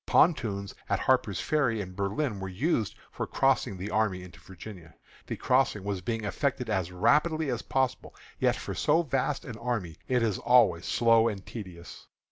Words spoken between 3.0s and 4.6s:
for crossing the army into